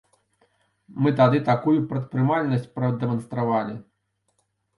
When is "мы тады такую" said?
1.03-1.73